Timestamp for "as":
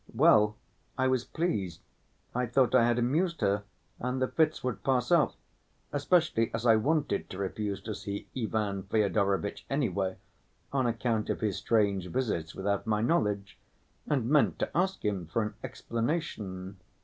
6.55-6.65